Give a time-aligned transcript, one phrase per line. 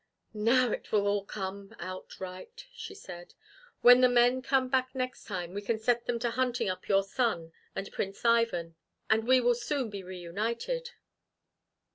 [0.33, 3.35] "Now it will all come out right!" she said.
[3.81, 7.03] "When the men come back next time, we can set them to hunting up your
[7.03, 8.73] son and Prince Ivan,
[9.11, 10.93] and we will soon be reunited."